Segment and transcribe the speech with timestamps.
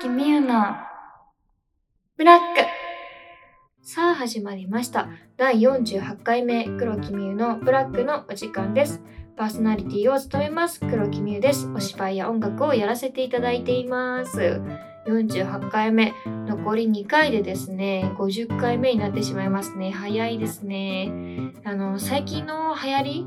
[0.00, 0.74] 木美優の
[2.16, 2.44] ブラック。
[3.80, 5.08] さあ始まりました。
[5.36, 9.00] 第48回目黒木美優のブラックのお時間です。
[9.36, 11.68] パーソナリティを務めます黒木美優です。
[11.68, 14.60] お芝居や音楽をやらせていただいています。
[15.06, 19.92] 48回目残り2回でですね50回目になってしまいますね。
[19.92, 21.12] 早いですね。
[21.62, 23.26] あの最近の流行り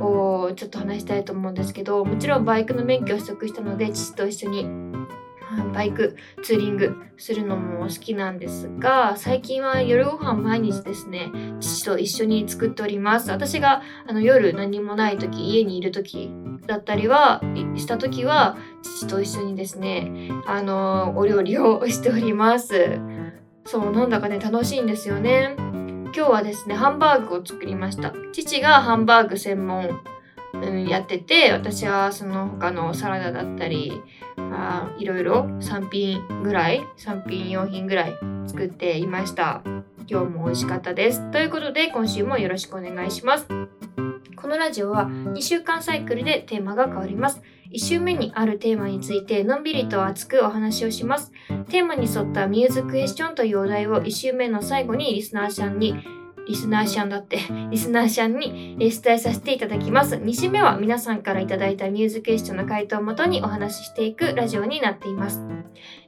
[0.00, 4.66] をちょっと話したいと思うんですけどもちろんバイクの免許を取得したので父と一緒に
[5.72, 11.30] バイクツーリングするのも好きなんですが最近は夜ご飯毎日ですね。
[11.60, 13.30] 父と一緒に作っております。
[13.30, 16.30] 私があの夜何もない時家にいる時
[16.66, 17.40] だったりは
[17.76, 23.00] した時は父と一緒にですねあのお料理をしております。
[23.64, 25.54] そうなんだかね楽しいんですよね。
[26.14, 28.12] 今日はですねハンバーグを作りました。
[28.32, 30.00] 父がハンバーグ専門、
[30.88, 33.92] やってて私はその他のサラダだったり
[34.36, 38.12] あいろいろ3品ぐらい3品4品ぐらい
[38.46, 39.62] 作っていました。
[40.08, 41.30] 今日も美味しかったです。
[41.30, 43.46] ということで今週もよろしくお願いします。
[44.36, 47.40] このラジオは2週間サイクルでテーマが変わります。
[47.72, 51.32] 1週目にあるテーマについてのんびりと熱くお話をします。
[51.70, 55.94] テーマに沿ったミューズクエスチョンというお題を1週目の最後にリスナーさんに
[56.48, 57.38] リスナーシャンだって、
[57.70, 60.16] リスナーシャンに伝えさせていただきます。
[60.16, 65.40] 2週目は皆さんからいただいたミューズクエスチョンの回答をもとにお話ししていくラジオになっています。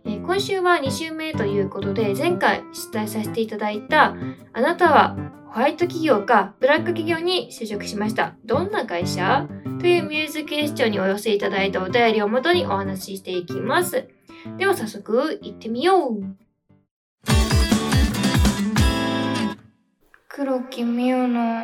[0.05, 4.16] え、今週は2週目ということで、前回出題させていただいた、
[4.52, 5.16] あなたは
[5.48, 8.34] ホワイト企業かブラック企業に就職しました。
[8.44, 9.46] どんな会社？
[9.80, 14.08] というミューズクエスチョンにお寄せいただいたお便りをもとにお話ししていきます。
[14.56, 16.22] では早速行ってみよう
[20.36, 21.62] 黒木美優の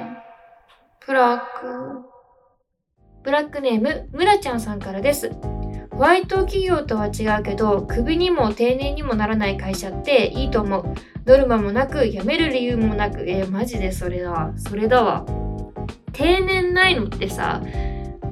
[1.04, 2.06] ブラック
[3.24, 5.32] ブラックネームむらちゃんさんからです。
[5.90, 10.94] ホワイト企業とは違うけど、クビにも定年にもならない会社っていいと思う。
[11.26, 14.53] ノルマもなく、辞める理由もなく、えー、マジでそれだわ。
[14.56, 15.26] それだわ。
[16.12, 17.60] 定年ないのってさ、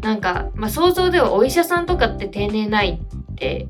[0.03, 3.67] なんか、まあ、想像ではお医者さんとかって定年ないって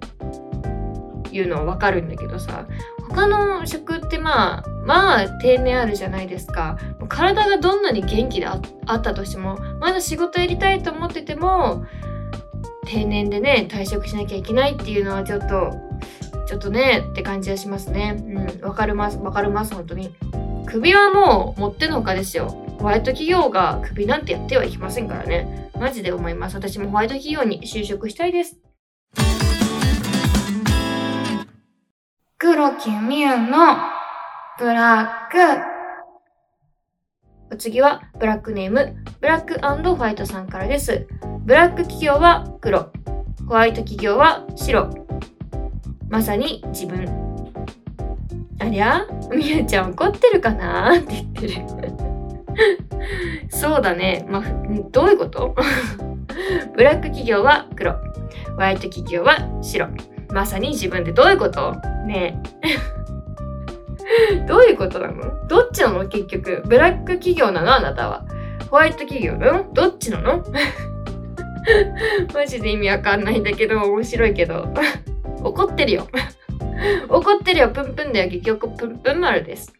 [1.32, 2.68] いうのはわかるんだけどさ、
[3.08, 6.78] 他の職ってまあ、まあ定年あるじゃないですか。
[7.10, 11.84] 体がどんなに元気であったとしても、まだ仕事やりたいと思ってても、
[12.86, 15.76] 定年でね退職しなきゃいけないっていうのはちょっと
[16.46, 18.16] ちょっとねって感じがしますね。
[18.18, 20.16] うんわかりますわかります本当に。
[20.64, 22.48] 首はもう持ってのほかですよ。
[22.78, 25.70] ホワイト企業が首なんてやってはいけませんからね。
[25.78, 26.56] マジで思います。
[26.56, 28.56] 私もホワイト企業に就職したいです。
[32.38, 33.97] 黒木美優の
[34.58, 35.58] ブラッ
[37.50, 41.06] クお次はブラックネームブラックホワイトさんからです
[41.44, 42.90] ブラック企業は黒、
[43.46, 44.90] ホワイト企業は白。
[46.10, 47.06] まさに自分。
[48.60, 50.94] ありゃみゆちゃん怒ってるかな？
[50.98, 51.54] って言ってる
[53.48, 54.26] そうだね。
[54.28, 54.42] まあ、
[54.90, 55.54] どういうこと？
[56.76, 57.98] ブラック企業は黒、ホ
[58.58, 59.88] ワイト企業は白。
[60.30, 61.74] まさに自分でどういうこと？
[62.06, 62.97] ねえ。
[64.46, 65.46] どういうことなの？
[65.48, 66.08] どっちなの？
[66.08, 66.62] 結局。
[66.66, 67.74] ブラック企業なの？
[67.74, 68.24] あなたは。
[68.70, 69.72] ホワイト企業なの？
[69.72, 70.44] どっちなの？
[72.32, 74.68] マジで意味わかんないんだけど面白いけど。
[75.44, 76.08] 怒ってるよ。
[77.08, 77.68] 怒ってるよ。
[77.70, 78.30] プンプンだよ。
[78.30, 79.72] 結局プンプン丸です。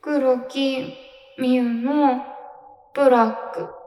[0.00, 0.94] 黒木
[1.38, 2.22] 美優の
[2.94, 3.81] ブラック。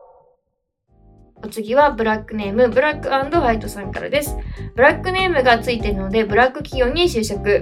[1.46, 4.36] お次はブラックネームブラックホワイトさんからです
[4.74, 7.62] ブラックネームがついてるのでブラック企業に就職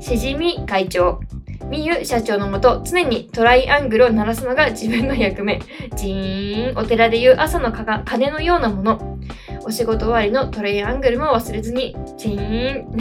[0.00, 1.20] しじみ会長
[1.68, 5.58] みゆ社長のもと常にトライアングルを鳴らすのが自分の役目。
[5.96, 9.18] ジーン、お寺でいう朝の鐘のようなもの。
[9.64, 12.96] お仕事終わりのトライアングルも忘れずに、ジーン。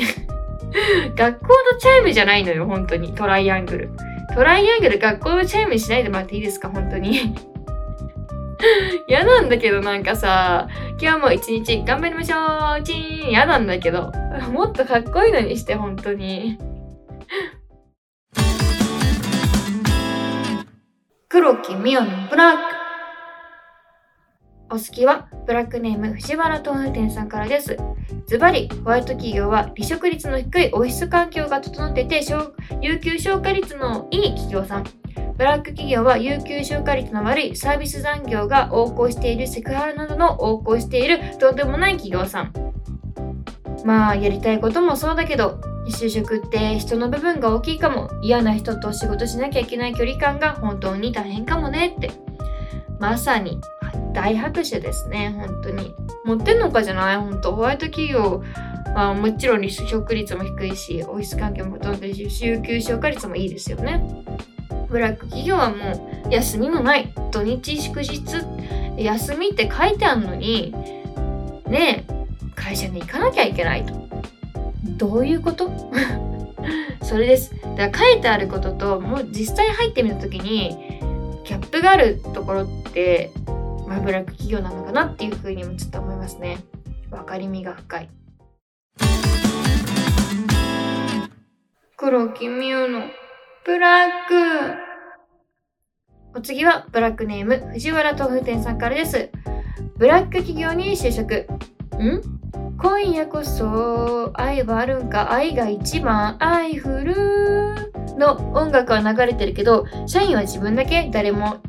[1.15, 3.13] 学校のチャイムじゃないのよ、本当に。
[3.13, 3.89] トライアングル。
[4.33, 7.35] トライアングル学校のチャイムにしないでもらっていいですか、本当に。
[9.07, 10.67] 嫌なんだけどなんかさ、
[11.01, 14.11] 今日も一日頑張りましょうチーン嫌なんだけど。
[14.51, 16.57] もっとかっこいいのにして、本当に。
[21.29, 22.61] 黒木美結のブラック
[24.69, 27.77] お好きはブラックネーム藤原豆腐店さんからです。
[28.27, 32.21] ズバリ、ホワイト企業は離職率の低いオフィス環境が整ってて、
[32.81, 34.85] 有給消化率のいい企業さん。
[35.37, 42.53] ブラック企業は有給消化率の悪いサービス残業が横行しているセクハラなどの横行しているとんでもない企業さん。
[43.83, 45.59] まあ、やりたいこともそうだけど、
[45.89, 52.11] 就職って人の部分が大きいかも嫌な人と仕事しなきゃいけない距離感が本当に大変かもねって
[52.99, 53.59] まさに
[54.13, 55.93] 大拍手ですね本当に
[56.25, 57.17] 持ってんのかじゃない？
[57.17, 57.55] 本当。
[57.55, 58.43] ホワイト企業
[58.93, 64.03] まあもちろん離職率も低いし、オフィス環境もほとんどいいし、週休消化率もいいですよね。
[64.89, 65.75] ブラック企業はも
[66.27, 67.13] う休みのない。
[67.31, 68.21] 土日祝日
[68.97, 70.73] 休みって書いてあるのに
[71.67, 72.05] ね
[72.55, 73.93] 会社に行かなきゃいけないと。
[74.97, 75.69] どういうこと？
[77.03, 77.53] それです。
[77.75, 80.69] だから書いてあることともう実際入ってみた時に
[81.43, 83.31] ギャップがあるところって
[83.87, 86.57] まあ、ブラック企業なのかなっていうふうにもちょっと思いますね。
[87.09, 88.09] 分かりみが深い。
[91.97, 93.03] 黒木美優の
[93.65, 94.35] ブラック。
[96.37, 99.29] お次はブラックネーム藤原豆腐店さんからです。
[99.97, 101.47] ブラック企業に就職。
[101.97, 102.21] ん？
[102.77, 105.31] 今夜こそ愛はあるんか？
[105.31, 107.15] 愛が一番愛降る。
[108.17, 111.09] の音楽は流れてるけど社員は自分だけ？
[111.11, 111.61] 誰も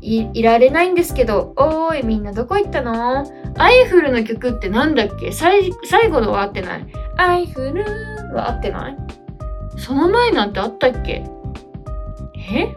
[0.00, 3.24] いいられないんですけどおーいみんなどこ行ったの？
[3.56, 5.32] アイフルの曲ってなんだっけ？
[5.32, 5.70] 最
[6.10, 6.86] 後のは合ってない
[7.16, 7.84] アイフル
[8.34, 8.96] は合ってない？
[9.76, 11.24] その前なんてあったっけ？
[12.36, 12.76] え？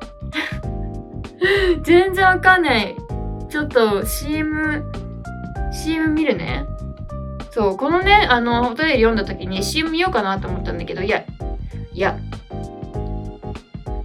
[1.83, 2.95] 全然わかんない。
[3.49, 4.83] ちょっと CM、
[5.71, 6.65] CM 見るね。
[7.51, 11.23] そう、このね、あの、お便り読んだ時に CM 見ようかなと思ったんだけど、いや、
[11.93, 12.17] いや、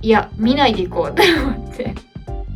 [0.00, 1.94] いや、見ないでいこうって思って。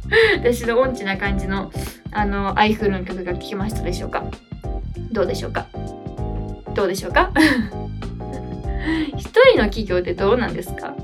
[0.42, 1.70] 私の音痴な感じの、
[2.12, 4.24] あの、アイフルの曲が聴きましたでしょうか？
[5.12, 5.66] どうでしょうか？
[6.74, 7.30] どうでしょうか？
[9.16, 10.94] 一人の企業ってどうなんですか？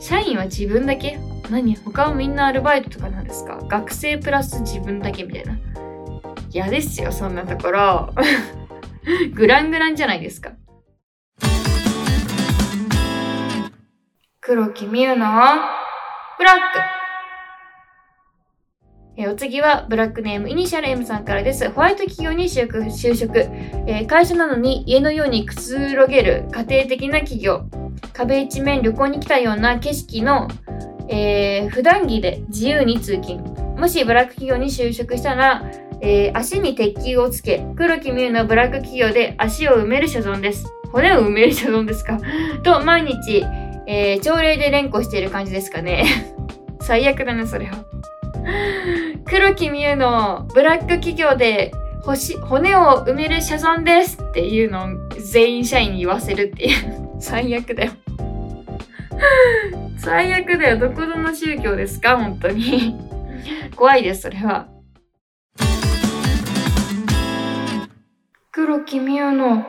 [0.00, 1.18] 社員は自分だけ？
[1.50, 1.76] 何？
[1.76, 3.58] 他はみんなアルバイトとかなんですか？
[3.68, 5.58] 学生プラス自分だけみたいな。
[6.50, 8.14] 嫌ですよ、そんなところ。
[9.34, 10.52] グラングランじゃないですか。
[14.40, 15.26] 黒木美優の
[16.38, 16.95] ブラック
[19.18, 21.70] えお次はブラックネームイニシャル M さんからです。
[21.70, 27.64] ホワイト企業に就職、就職えー、会社なのに家のようにくつろげる家庭的な企業。
[28.12, 30.48] 壁一面旅行に来たような景色の
[31.08, 33.40] えー、普段着で自由に通勤。
[33.78, 35.64] もしブラック企業に就職したら、
[36.00, 40.66] えー、足に鉄球をつけ、黒木美優のブラック企業で足を埋める所存です。
[40.92, 42.18] 骨を埋める所存ですか？
[42.64, 43.44] と、毎日、
[43.86, 46.04] えー、朝礼で連呼している感じですかね。
[46.82, 47.72] 最悪だね、それは。
[49.24, 51.72] 黒木美優のブラック企業で
[52.04, 57.08] 骨を埋める所存ですっていうのを全員社員に言わせるっていう。
[57.18, 57.92] 最悪だよ。
[59.98, 60.78] 最悪だよ。
[60.78, 62.16] どこぞの宗教ですか？
[62.16, 62.94] 本当に。
[63.74, 64.68] 怖いです、それは。
[68.52, 69.64] 黒木美優の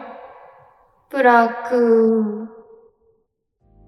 [1.09, 2.47] ブラック。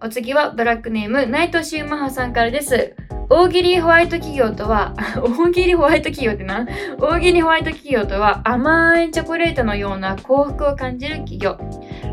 [0.02, 2.96] お次はブラックネーム、内藤シウマハさんからです。
[3.32, 6.66] 大喜利ホワイト企業とは、 大喜利ホワイト企業ってな？
[7.00, 11.56] 大喜利ホワイト企業とは甘いチョコレートのような幸福を感じる企業。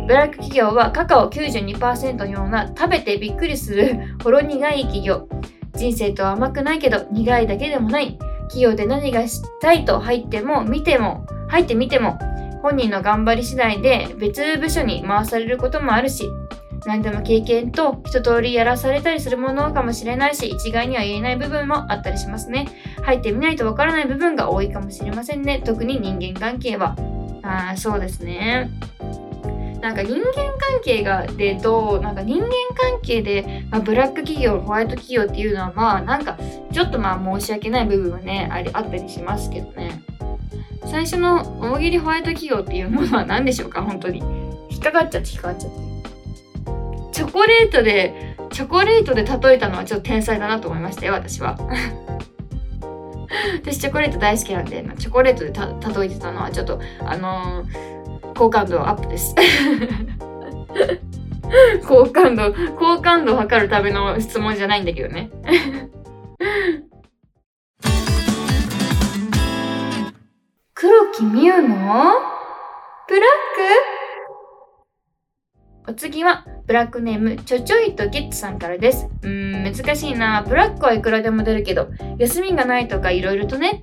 [0.07, 5.27] ブラック企業はカカオ92%のような食べてびっくりする ほろ苦い企業。
[5.75, 8.19] 人生とは甘くないけど苦いだけでもない。
[8.49, 12.19] 企業で何がしたいと入っても見ても、入ってみても、
[12.63, 16.29] 本人の頑張り次第で別部署に回されることもあるし、
[16.87, 22.69] 何でも経験と一通りやらされたりするものかもしれないし、一概には言えない部分もあったりしますね。
[23.03, 25.61] 入ってみないとわからない部分が多いかもしれませんね。
[25.65, 26.97] 特に人間関係は。
[27.43, 28.71] ああ、そうですね。
[29.81, 30.23] なんか人間
[30.59, 36.37] 関係がでどうなんか人間関係で、まあ、ブラック企業ホワイト企業っていうのはまあなんか
[36.73, 40.03] ちょっとまあ申し訳ない部分はねありあったりしますけどね
[40.87, 43.83] 最初の大喜利ホワイト企業っていうものは何でしょうか？
[43.83, 44.19] 本当に
[44.71, 45.96] 引っかかっちゃって引っかかっちゃって
[47.17, 51.57] チョコレートで、チョコレートで例えたのはちょっと天才だなと思いましたよ、私は。
[53.65, 55.47] 私チョコレート大好きなんで、まあ、チョコレートで
[55.99, 59.35] 例えてたのはちょっと、あのー、好感度アップです。
[61.89, 65.31] 好感度、好感度を測るための質問じゃないんだけどね。
[70.75, 71.69] 黒木美優の
[73.09, 73.96] ブラック？
[75.89, 79.09] お次は、ブラックネーム、ちょちょいとゲッツさんからです。
[79.23, 80.45] うーん、難しいな。
[80.47, 83.83] ブラックはいくらでも出るけど、休みがないとかいろいろとね。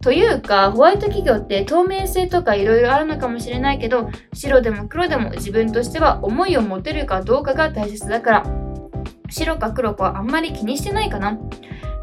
[0.00, 8.46] というか、ホワイト企業って透明性とかいろいろあるのかもしれないけど、白でも黒でも自分としては思いを持てるかどうかが大切だから。
[9.30, 11.38] 白か黒かはあんまり気にしてないかな。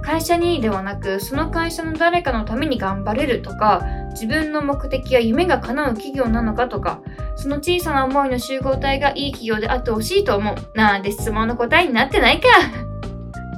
[0.01, 3.81] 会社にではなくその会社の誰かのために頑張れるとか
[4.11, 7.01] 自分の目的や夢が叶う企業なのかとか
[7.35, 10.55] その小さな思いの集合体がいい企業であってほしいと思う。
[10.75, 12.47] なんて質問の答えになってないか。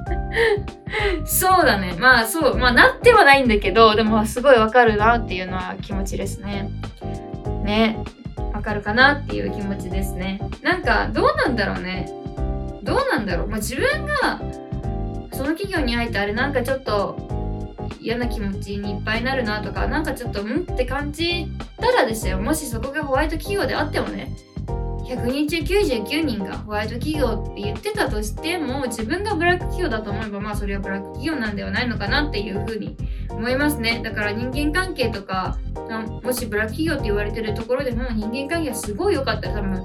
[1.26, 1.96] そうだね。
[2.00, 2.58] まあそう。
[2.58, 6.70] まあなってはないんだけどでもすごいわかるなっていうのは気持ちですね。
[7.64, 8.04] ね。
[8.54, 10.40] わかるかなっていう気持ちですね。
[10.62, 12.10] なんかどうなんだろうね。
[12.84, 14.42] どうなんだろう、まあ、自分が
[15.34, 17.18] その企業に入ってあれなんかちょっと
[18.00, 21.48] 嫌な気持ちにいっぱいになるなとかなんかちょっとうんって感じ
[21.78, 22.40] たらですよ。
[22.40, 24.36] もしそこがホワイト企業であってもね。
[25.06, 32.96] 100人中99人がホワイト企業って言ってたとしても自分がブラック企業だと思えばまあそれはブラック企業なんではないのかなっていうふうに
[33.30, 34.02] 思いますね。
[34.04, 35.58] だから人間関係とか
[36.24, 39.84] もしブラック企業って言われてるところでも人間関係がすごい良かったら多分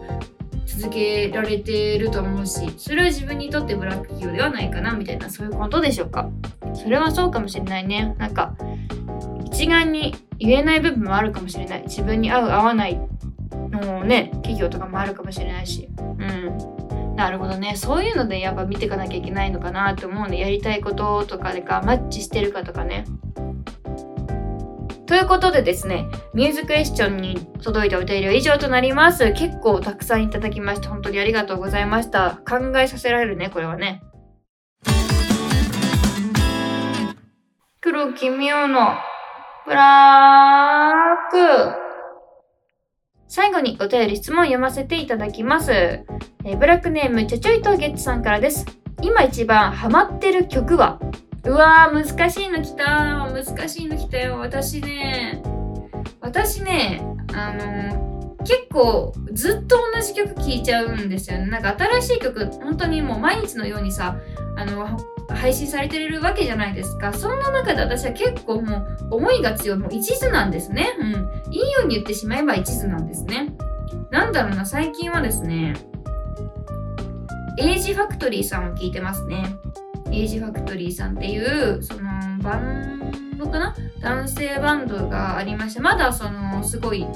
[0.68, 6.28] 続けられてると思うしそれは自分にとってブラック企業ではないかなみたいなそういうことでしょうか。
[6.74, 8.14] それはそうかもしれないね。
[8.18, 8.54] なんか
[9.46, 11.82] 一概に言えない部分もあるかもしれない。
[11.84, 13.00] 自分に合う合わない
[13.70, 15.88] のね企業とかもあるかもしれないし。
[15.98, 17.16] うん。
[17.16, 17.74] なるほどね。
[17.74, 23.04] そういうのでやっぱ見ていかなきゃいけないのかなと思うんでやりたいこととかでかマッチしてるかとかね。
[25.08, 29.32] ということでですね、ミューズクエスチョンに届いたお便りは以上となります。
[29.32, 32.42] 結構たくさんいただきまして、本当にありがとうございました。
[32.46, 34.02] 考えさせられるね、これはね。
[37.80, 38.90] 黒木美央の
[39.64, 40.92] ブラ
[41.30, 41.72] ック。
[43.28, 45.72] 最後にお便り質問読ませていただきます。
[45.72, 46.04] え
[46.58, 48.66] ブラックネームちょちょいとゲッツさんからです。
[49.00, 51.00] 今一番ハマってる曲は？
[51.44, 52.84] うわー、難しいの来た
[53.32, 54.38] 難しいの来たよ。
[54.38, 55.42] 私ね、
[56.20, 57.02] 私ね、
[57.34, 61.46] あの結構ずっと同じ曲聴いちゃうんですよね。
[61.46, 64.16] なんか新しい曲、本当にもう毎日のようにさ、
[64.56, 67.12] あの、配信されてるわけじゃないですか。
[67.12, 68.78] そんな中で私は結構も
[69.10, 69.78] う思いが強い。
[69.78, 70.88] もう一途なんですね。
[70.98, 71.52] うん。
[71.52, 73.54] いいように言ってしまえば一途なんですね。
[74.10, 75.74] なんだろうな、最近はですね、
[77.58, 79.44] Age Factory さんを聞いてますね。
[80.10, 82.02] Age Factory さんっていうその
[82.42, 83.74] バンドかな？
[84.00, 87.06] 男性バンドがありましてまだそのすごい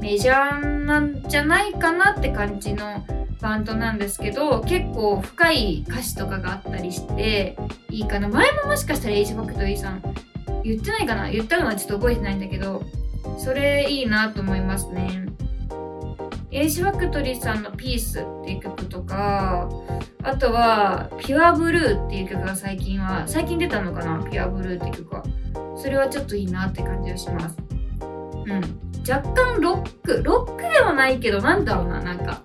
[0.00, 3.04] メジャーなんじゃないかなって感じの
[3.40, 7.56] バンドなんですけど結構深い歌詞とかがあったりして
[7.90, 8.28] いいかな？
[8.28, 10.02] 前ももしかしたら Age Factory さん
[10.62, 11.30] 言ってないかな？
[11.30, 12.82] 言ったのはちょっと覚えてないんだけど
[13.38, 15.26] それいいなと思いますね。
[16.54, 19.68] エイジファクトリーさんのピースっていう曲とか
[20.22, 24.22] あとは、ピュアブルーっていう曲が最近は、最近出たのかな？
[24.24, 25.24] ピュアブルーっていう曲は。
[25.76, 27.58] それはちょっといいなって感じがします。
[28.00, 28.60] うん。
[29.06, 32.42] 若干ロック、ロックではないけど、なんだろうな、なんか、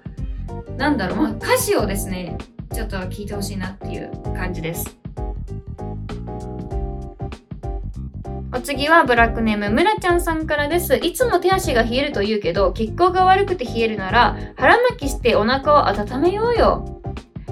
[0.76, 2.36] なんだろう、まあ、歌詞をですね、
[2.74, 4.98] ちょっと聞いてほしいなっていう感じです。
[8.60, 10.98] お次はブラックネームむらちゃんさんからです。
[10.98, 17.02] いつも手足が冷えると言うけど、血行が悪くて冷えるなら、腹巻きしてお腹を温めようよ。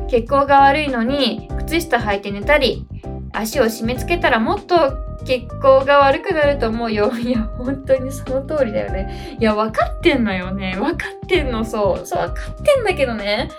[0.10, 2.86] 血行が悪いのに靴下履いて寝たり
[3.32, 7.10] 足を締め付けたらもっと血行が悪くなると思うよ。
[7.18, 9.38] いや、本当にその通りだよね。
[9.40, 10.76] いや、分かってんのよね。
[10.78, 12.06] 分かってんの、そう。
[12.06, 13.50] そう、分かってんだけどね。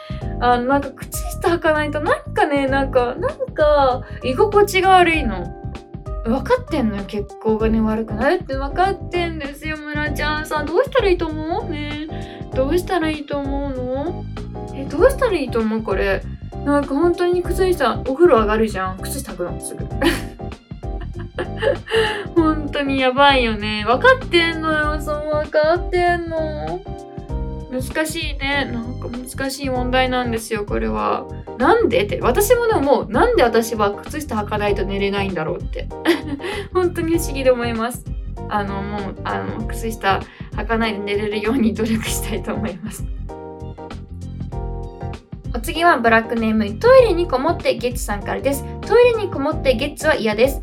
[0.41, 5.58] あの、なんか、靴下履かないと、なんかね、なんか、なんか、居心地が悪いの。
[6.29, 7.05] 分かってんのよ。
[7.05, 10.67] 血行がね、悪くなるって分かってんですよ、村ちゃんさん。
[10.67, 11.71] どうしたらいいと思う？
[11.71, 12.49] ね。
[12.55, 14.25] どうしたらいいと思うの？
[14.75, 15.83] え、どうしたらいいと思う？
[15.83, 16.23] これ。
[16.65, 18.99] なんか本当に靴下お風呂上がるじゃん。
[18.99, 19.85] 靴下履くのすぐ。
[22.35, 23.85] 本当にやばいよね。
[23.87, 26.81] 分かってんのよそう分かってんの。
[27.71, 28.71] 難しいね。
[28.73, 31.27] なんか難しい問題なんですよこれは。
[31.59, 32.21] なんでって。
[32.21, 35.89] 私もでももうなんで私は靴下履かないと寝れないんだろうって。
[36.73, 38.05] 本当に不思議で思います。
[38.49, 40.21] あのもうあの靴下
[40.53, 43.05] 履かないで寝れるように努力したいと思います。
[45.55, 46.79] お次はブラックネーム。
[46.79, 48.65] トイレにこもってゲッツさんからです。
[48.83, 50.63] トイレにこもってゲッツは嫌です。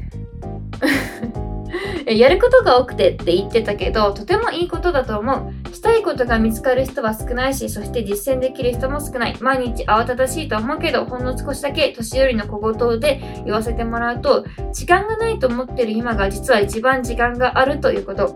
[2.06, 5.76] やることが多くてって言ってたけどとてもいいことだと思う。
[5.76, 9.36] したいことが見つかる人は少ないしそして実践できる人も少ない。
[9.40, 18.36] 毎日慌ただしいと思うけどほんの少しだけ年寄りの小言で言わせてもらうと時間がないと思ってる今が実は一番時間があるということ。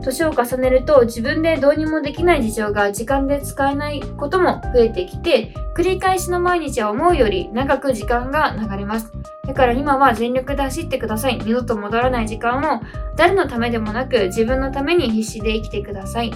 [0.00, 9.12] 年を重ねると自分でどうにもできない事情が時間で使えないことも増えてきて繰り返しの毎日は思うより長く時間が流れます。
[9.48, 11.38] だから今は全力で走ってください。
[11.38, 12.82] 二度と戻らない時間を
[13.16, 16.34] 誰のためでもなく自分のために必死で生きてください。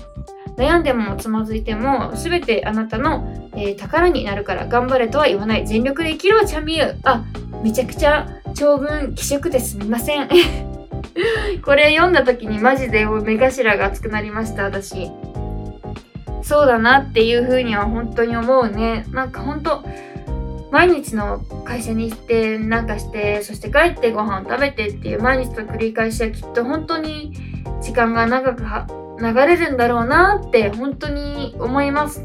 [0.56, 5.66] 悩んでもつまずいても全てあなたの、えー、宝になるから頑張れとは言わない。
[5.66, 7.22] 全力で生きろチャミユあ
[7.62, 9.76] めちゃくちゃ長文気色です。
[9.76, 10.28] みません。
[11.62, 15.10] これ読んだ時にマジで目頭が熱くなりました私。
[16.40, 19.04] そうだなっていう風には本当に思うね。
[19.10, 19.84] なんか本当
[20.72, 27.34] 毎日の会社に行ってなんかしてそして帰ってご飯食べてっていう毎日の繰り返しはきっと本当に
[27.82, 28.64] 時間が長く
[29.20, 32.24] 流れるんだろうなって本当に思います。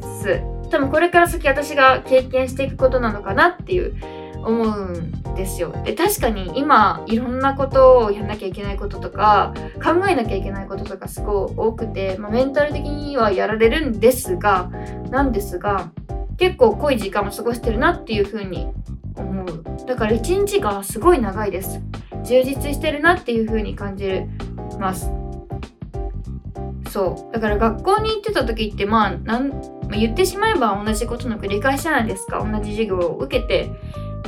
[0.71, 3.95] 多分これから先私が経験していくことなのかなっていう
[4.43, 5.73] 思うんですよ。
[5.83, 14.69] で確かに今いろんなことをやんなきゃいけないこととか考えなきゃいけないこととかすごい多くて、まあ、メンタル的にはやられるんですが
[15.09, 15.91] なんですが
[16.37, 18.67] 結構濃い時間を過ごしてるなっていう風に
[19.15, 19.63] 思う。
[19.85, 21.81] だから一日がすごい長いです。
[22.23, 24.21] 充実してるなっていう風に感じ
[24.79, 25.11] ます。
[26.89, 27.33] そう。
[27.33, 32.39] だから学校に行ってた時ってまあなん言ってしまえば同じことの繰り返しじゃないですか。
[32.39, 33.69] 同じ授業を受けて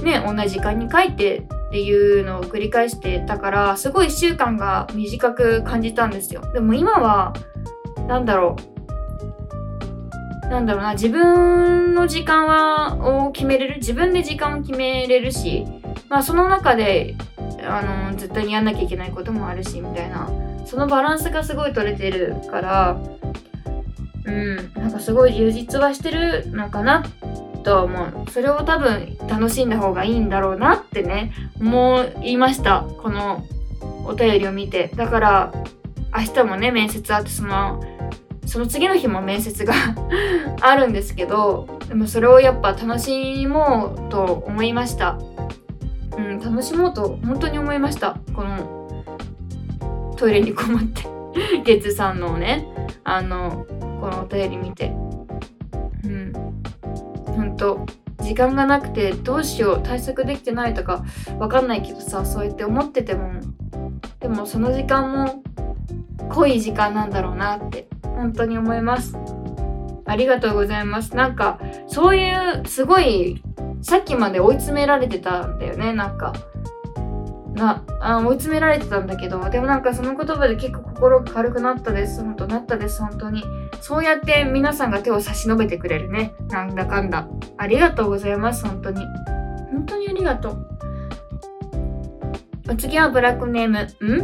[0.01, 1.39] ね同じ時間に書いて
[1.69, 6.41] っていうのを繰り返してたからすごい1週間が短く感じたんですよ。
[6.53, 7.33] でも今は
[8.07, 8.68] 何だろう。
[10.49, 15.65] なんだろうな自分の時間はを決めれる自分で時間を決めれるし
[16.09, 17.15] まあその中で
[17.61, 20.29] あの絶対にやんなきゃいけないこともあるしみたいな
[20.65, 23.01] そのバランスがすごい取れてるから
[24.25, 27.03] うんなんかすごい充実はしてるのかな
[27.63, 28.31] とは思う。
[28.31, 33.45] それを多分楽しんだ方がいいんだろうなってね思いましたこの
[34.05, 34.91] お便りを見て。
[34.95, 35.53] だから
[36.15, 37.83] 明日もね面接あってその
[38.49, 39.73] その次の日も面接が
[40.59, 45.19] あるんですけどでもそれをやっぱ楽しもうと思いました。
[46.17, 48.17] うん楽しもうと本当に思いました。
[48.33, 49.03] この
[50.17, 51.07] トイレにこもって。
[51.63, 52.67] ゲッツさんのね
[53.03, 53.67] あの
[54.01, 54.91] このお便り見て。
[56.03, 56.33] うん。
[57.27, 57.85] 本当
[58.21, 61.03] 時間がなくてどうしよう対策できてないとか
[61.37, 63.31] わかんないけどさそうやって思ってても
[64.19, 65.43] でもその時間も
[66.29, 69.15] 濃い時間なんだろうなって本当に思います。
[70.05, 71.15] ありがとうございます。
[71.15, 73.43] なんかそういうすごい
[73.81, 75.93] さっきまで追い詰められてたんだよね。
[75.93, 76.33] なんか
[77.53, 82.23] なあ追い詰められてたんだけどでもなんかその言葉で結構心が軽くなったです。
[82.23, 83.01] 本当なったです。
[83.01, 83.43] 本当に。
[83.81, 86.33] そうやって皆さんが手を差し伸べてくれるね。
[86.49, 87.27] なんだかんだ。
[87.57, 88.65] ありがとうございます。
[88.65, 89.05] 本当に。
[89.71, 90.65] 本当にありがとう。
[92.71, 93.79] お次はブラックネーム。
[94.05, 94.19] ん？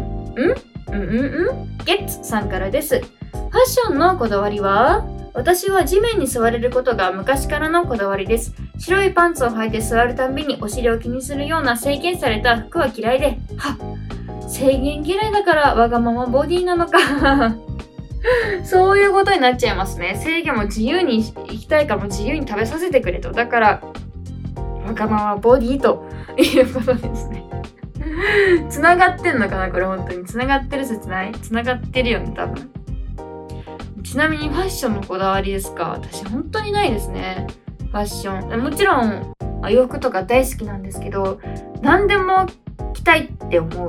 [0.51, 0.74] ん？
[0.87, 8.55] うんうんうんゲッツさんからですファッションのこだわりは私は地面に座れることが昔からのこだわりです。
[8.77, 13.77] 白いパンツを履いて座るたんびにお尻を気にするような制限された服は嫌いで、は
[14.47, 17.57] 制限嫌いだからわがままボディなのか
[18.63, 20.15] そういうことになっちゃいますね。
[20.15, 23.33] 制限も自由に行きたいかも自由に食べさせてくれと。
[23.33, 23.81] だから、
[24.87, 26.05] わがままボディと
[26.37, 27.44] いうことですね。
[28.69, 30.25] つながってんのかなこれ本当に。
[30.25, 31.31] つながってる説ない？
[31.33, 32.71] つながってるよね、多分。
[34.03, 35.91] ちなみにファッションのこだわりですか？
[36.01, 37.47] 私本当にないですね。
[37.79, 38.61] ファッション。
[38.61, 39.33] もちろん
[39.69, 41.39] 洋服とか大好きなんですけど、
[41.81, 42.45] 何でも
[42.93, 43.87] 着たいって思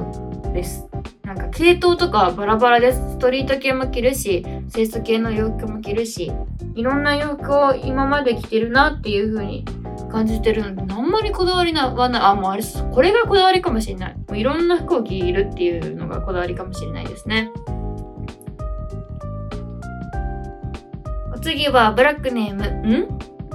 [0.51, 0.87] うです。
[1.23, 2.99] なんか系統とかバラバラです。
[3.13, 6.33] ストリート系も着るし、清楚系の洋服も着るし、
[6.75, 9.65] いろんな洋服を今まで着てるなっていう風に
[10.11, 12.23] 感じてるので、あんまりこだわりなはない。
[12.23, 14.17] あ、もうあれ、これがこだわりかもしれない。
[14.17, 17.51] もういろんな服を着るっていうのがこだわりかもしれないですね。
[21.35, 22.93] お次はブラックネーム、ん？
[22.93, 23.09] ん？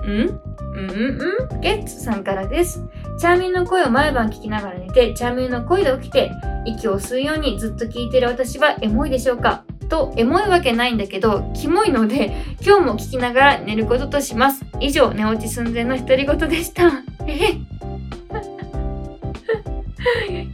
[0.03, 0.41] うん？
[0.73, 1.59] うん？
[1.61, 2.85] ゲッツさんからです。
[3.19, 6.31] チャーミーの声を毎晩聞きながら寝て、チャーミーの声で起きて、
[6.65, 9.65] 息を吸うようにずっと聞いてる私はエモいでしょうか？
[9.91, 12.31] と、エモいわけないんだけど、キモいので、
[12.65, 14.65] 今日も聞きながら寝ることとします。
[14.79, 16.89] 以上、寝落ち寸前の独り言でした。
[17.27, 17.57] え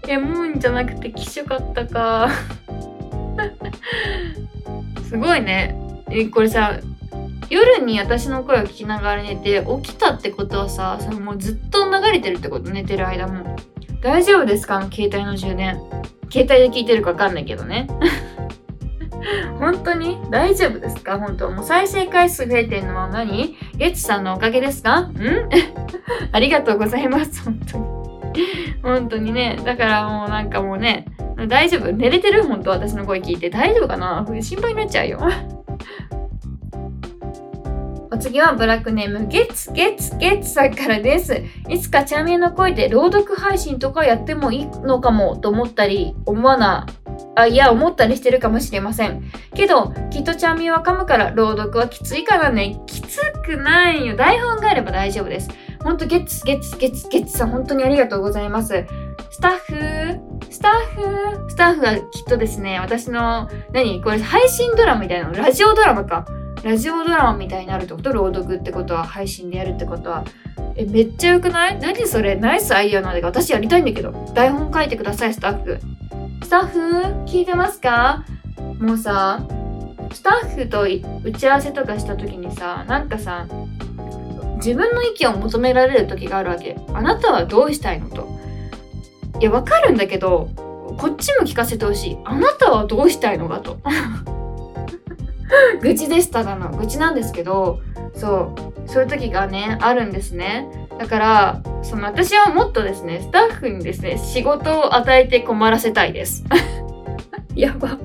[0.11, 2.29] エモいんじゃなくて、きしょかったか。
[5.07, 5.75] すごいね。
[6.09, 6.73] え、これさ、
[7.49, 13.55] 夜に私の声を聞きながら寝て起きたってことはさそのもうずっと流れてるってこと寝てる間も
[14.01, 14.81] 大丈夫ですか？
[14.91, 15.79] 携帯の充電
[16.29, 17.87] 携帯で聞いてるか分かんないけどね
[19.59, 21.19] 本当に大丈夫ですか？
[21.19, 23.55] 本当もう再生回数増えてるのは何？
[23.75, 25.01] ゲッチさんのおかげですか？
[25.01, 25.13] ん？
[26.31, 27.43] ありがとうございます。
[27.43, 27.85] 本当に。
[28.83, 29.59] 本当にね。
[29.65, 31.05] だからもうなんかもうね
[31.47, 31.91] 大丈夫？
[31.91, 32.43] 寝れてる？
[32.43, 33.49] 本当私の声聞いて。
[33.49, 34.25] 大丈夫かな？
[34.41, 35.19] 心配になっちゃうよ。
[38.09, 39.27] お次はブラックネーム。
[39.27, 41.43] ゲッツゲッツゲッツさんからです。
[41.69, 46.87] いつかチャーミーの声で朗読配信とかやってもいいのかもと思ったり、思わな、
[47.37, 49.31] あ、いや、思ったりしてるかもしれません。
[49.53, 52.81] けど、きっとチャーミは噛むから朗読はきついからね。
[52.87, 54.15] きつくないよ。
[54.15, 55.49] 台本があれば大丈夫です。
[55.83, 58.85] ほんと、ゲッツゲッツゲッツゲッツさん、本当にありがとうございます。
[59.29, 60.19] スタッフ？
[60.49, 60.71] スタッ
[61.43, 61.49] フ？
[61.51, 64.01] スタッフがきっとですね、私の、何？
[64.01, 65.35] これ配信ドラマみたいなの？
[65.35, 66.25] ラジオドラマか。
[66.63, 68.11] ラジオドラマみたいになるってこと？
[68.11, 70.25] 朗読ってことは配信でやるってことは
[70.75, 71.79] えめっちゃよくない？
[71.79, 72.35] 何それ？
[72.35, 75.79] ナイスアイデアなんだけど私やりたいんだけど台本書いてくださいスタッフ
[76.47, 76.79] スタッフ
[77.25, 78.23] 聞いてますか？
[78.79, 79.45] もうさ
[80.13, 80.83] スタッフと
[81.21, 83.45] 打ち合わせとかした時にさなんかさ
[84.55, 86.77] 自分の意見を求められる時があるわけ。
[86.93, 88.29] あなたはどうしたいのと。
[89.41, 90.49] いやわかるんだけど
[90.97, 92.17] こっちも聞かせてほしい。
[92.23, 93.79] あなたはどうしたいのかと。
[95.83, 96.69] 愚痴でしただの。
[96.77, 97.81] 愚痴なんですけど
[98.15, 98.53] そ
[98.85, 100.86] うそういう時がねあるんですね。
[100.97, 106.43] だからその私はもっとですねスタッフにですね仕事を与えて困らせたいです。
[107.55, 107.97] やば。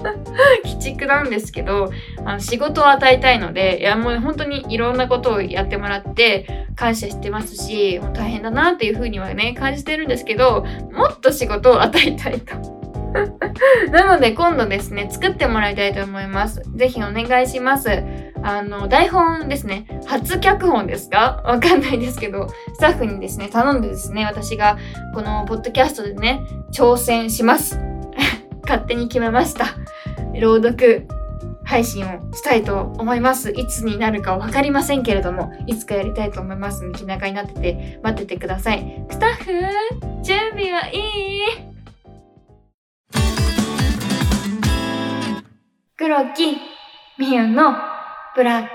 [0.64, 1.90] 鬼畜なんですけど
[2.24, 12.80] あの仕事を与えたいのでいやもう本当にいろんなことをやってもらって感謝してますし大変だなっていうふうにはね感じてるんですけどもっと仕事を与えたいと。
[13.90, 16.62] なので今度ですね作ってもらいたいと思います。
[16.74, 19.86] 是非お願いしますあの台本ですね。
[20.06, 21.42] 初脚本ですか？
[21.44, 24.78] わかんないですけどスタッフにですね頼んでですね私が
[25.14, 27.78] このポッドキャストでね挑戦します。
[28.64, 29.66] 勝手に決めました。
[30.40, 31.06] 朗読
[31.64, 33.50] 配信をしたいと思います。
[33.50, 39.04] いつになるか分かりませんけれども、いつかやりたいと思いますので、気長になってて待っててください。
[39.10, 39.52] スタッフ、
[40.22, 41.40] 準備はいい？
[45.96, 46.56] 黒木
[47.18, 47.74] みゆの
[48.34, 48.70] ブラック。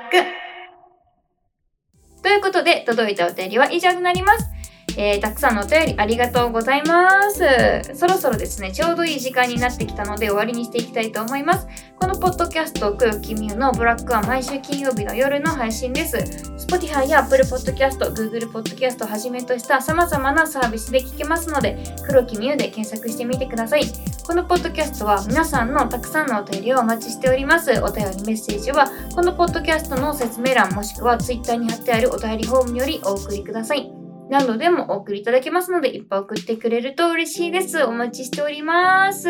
[2.21, 4.55] ということで、届いたお便りは以上となります。
[4.97, 7.43] えー、たくさんのお便りありがとうございます。
[7.93, 11.67] そろそろですね、ちょうどいい時間になってきたので終わりにしていきたいと思います。
[11.99, 16.17] このポッドキャスト、黒木美優のブラックは毎週金曜日の夜の配信です。
[16.67, 24.14] Spotify や Apple Podcast、Google Podcast をはじめとした様々なサービスで聞けますので、黒木美優で検索してみてください。
[24.27, 27.71] このポッドキャストは皆さんのたくさんのお便りをお待ちしております。
[27.83, 33.93] お便りメッセージはこのポッドキャストの説明欄もしくは Twitter に貼ってあるお便りフォームよりお送りください。
[34.31, 37.83] 何度でもお送りいただけますので、いっぱい送ってくれると嬉しいです。
[37.83, 39.29] お待ちしております。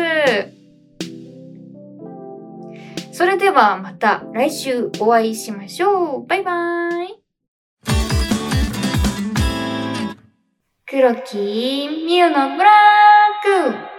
[3.12, 6.26] それではまた来週お会いしましょう。
[6.26, 7.22] バイバーイ。
[10.86, 12.70] 黒木みゆのブラ
[13.70, 13.95] ック